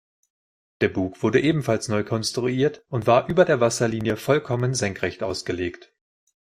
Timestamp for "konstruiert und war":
2.03-3.29